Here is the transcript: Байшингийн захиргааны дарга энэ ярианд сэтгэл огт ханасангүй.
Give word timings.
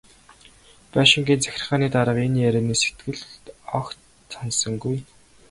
Байшингийн 0.93 1.41
захиргааны 1.43 1.87
дарга 1.95 2.21
энэ 2.27 2.39
ярианд 2.49 2.73
сэтгэл 2.81 3.21
огт 3.79 3.99
ханасангүй. 4.33 4.97